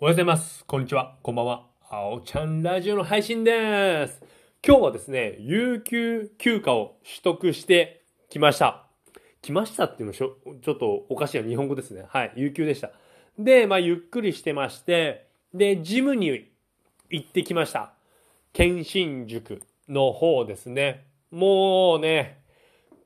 [0.00, 0.64] おはようございます。
[0.64, 1.14] こんにちは。
[1.22, 1.66] こんばんは。
[1.88, 4.20] あおちゃんラジオの配信です。
[4.66, 8.86] 今日はですね、有給休暇を取得してきました。
[9.40, 12.06] 来ましたっていうのしょちょっとおかしいな日本語ですね。
[12.08, 12.32] はい。
[12.34, 12.90] 有給でした。
[13.38, 16.50] で、まあ、ゆっくりしてまして、で、ジムに
[17.08, 17.92] 行ってきました。
[18.52, 21.06] 検診塾の方ですね。
[21.30, 22.40] もうね、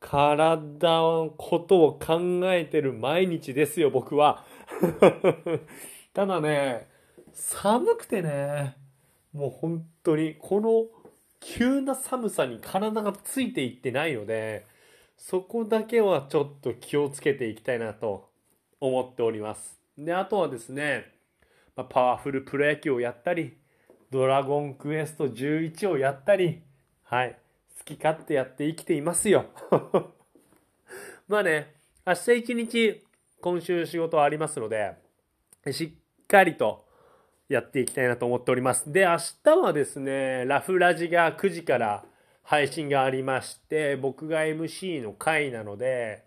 [0.00, 4.42] 体のことを考えてる毎日ですよ、僕は。
[6.18, 6.88] ただね、
[7.32, 8.76] 寒くてね、
[9.32, 10.86] もう本当に、この
[11.38, 14.66] 急な寒さに体がついていってないので、
[15.16, 18.30] そこだけはちょっと気をつけていきたいなと
[18.80, 19.78] 思っております。
[19.96, 21.04] で、あとはですね、
[21.76, 23.56] まパワフルプロ野球をやったり、
[24.10, 26.62] ドラゴンクエスト11をやったり、
[27.04, 27.38] はい、
[27.78, 29.44] 好き勝手やって生きていますよ。
[31.28, 33.06] まあね、明日一日、
[33.40, 34.96] 今週仕事ありますので、
[35.72, 36.84] しっかりと
[37.48, 38.92] やっていきたいなと思っております。
[38.92, 42.04] で、明日はですね、ラフラジが9時から
[42.42, 46.22] 配信がありまして、僕が MC の回なので、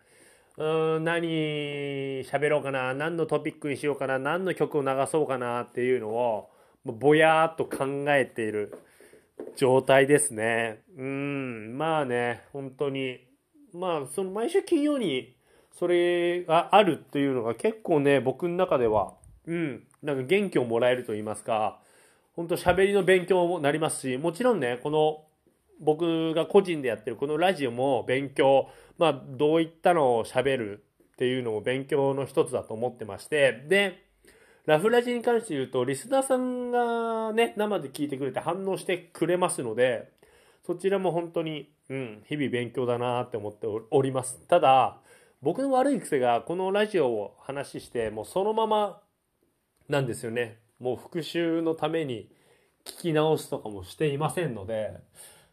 [0.57, 1.27] うーん、何
[2.23, 6.49] 喋ろうかな、何のトピックにしようかな、何の曲を流そうかなっていうのを、
[6.83, 8.73] ぼやーっと考えている
[9.55, 10.81] 状態ですね。
[10.97, 13.19] うん、まあね、本当に、
[13.73, 15.35] まあ、その毎週金曜に
[15.71, 19.13] それがあるっていうのが結構ね、僕の中では、
[19.47, 21.79] うん、なんか元気をもらえると言いますか、
[22.35, 25.23] 本当喋りの勉強もなりますし、もちろんね、この
[25.79, 30.83] 僕が個人でやってるこのラジオも勉強、まあどういったのを喋る
[31.13, 34.05] っていうのも勉強の一つだと思ってまして、で、
[34.65, 40.09] ラフラジに関して言うと、リスナーさんがね、生で聞いてくれて反応してくれますので、
[40.65, 44.39] そちらも本当に、うん、日々勉強だなって思っております。
[44.47, 44.97] ただ、
[45.41, 49.01] 僕の悪い癖が、このラジオを話して、もうそのまま
[49.91, 50.57] なんですよね。
[50.79, 52.31] もう復習のために
[52.85, 54.93] 聞き直すとかもしていませんので、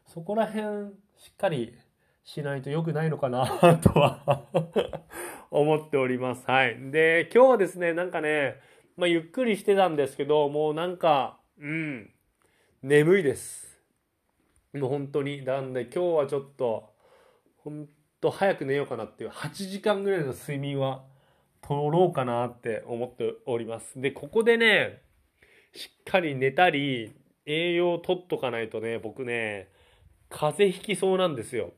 [0.07, 1.77] そこら辺しっかり
[2.23, 3.45] しないと良くないのかな
[3.77, 4.45] とは
[5.51, 6.49] 思っております。
[6.49, 6.77] はい。
[6.89, 8.55] で、今日はですね、なんかね、
[8.95, 12.09] まあゆっくりしてたんですけど、もうなんか、うん、
[12.81, 13.77] 眠いです。
[14.73, 15.43] もう本当に。
[15.43, 16.93] なんで今日はちょっと、
[17.57, 17.89] 本
[18.21, 21.03] 当早く寝ようかなっていう、8時間ぐらいの睡眠は
[21.61, 23.99] 取ろうかなって思っております。
[23.99, 25.01] で、ここでね、
[25.73, 27.13] しっかり寝たり、
[27.45, 29.69] 栄養を取っとかないとね、僕ね、
[30.29, 31.73] 風邪ひきそうなんですよ。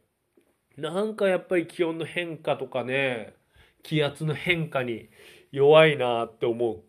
[0.77, 3.33] なんかやっぱり気温の変化とかね、
[3.83, 5.09] 気圧の変化に
[5.51, 6.83] 弱いなって思う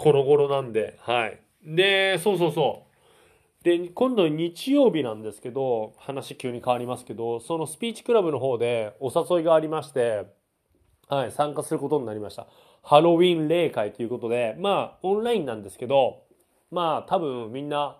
[0.00, 1.38] この頃なんで、はい。
[1.62, 2.86] で、そうそうそ
[3.60, 3.64] う。
[3.64, 10.24] で、今度日曜日なんですけど、話急に変わりますけど、そのスピーチクラブの方でお誘いがありまして、
[11.10, 12.46] はい、参加することになりました。
[12.82, 16.22] ハロウィン例会ということで、まあ、オンラインなんですけど、
[16.70, 17.96] まあ、多分みんな、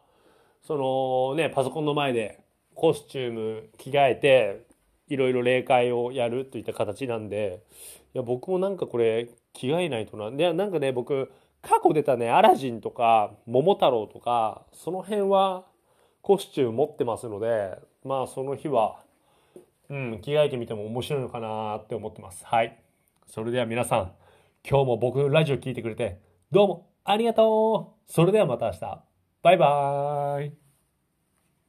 [0.63, 2.39] そのね、パソコンの前で
[2.77, 4.65] コスチューム着替えて、
[5.09, 7.65] いろいろ例会をやるといった形なんで、
[8.15, 10.31] いや、僕もなんかこれ着替えないとな。
[10.31, 11.33] で、なんかね、僕、
[11.63, 15.65] 過去出たね、アラジンとか、桃太郎とか、その辺は
[16.23, 19.01] コスチューム持ってますので、まあ、その日は、
[19.89, 22.47] うん、着替えてみても面白いのかなって思ってます。
[22.47, 22.79] はい。
[23.27, 24.13] それでは皆さん、
[24.69, 26.21] 今日も僕のラジオ聴いてくれて、
[26.51, 29.03] どうもありがとうそれではまた明日。
[29.43, 30.70] バイバーイ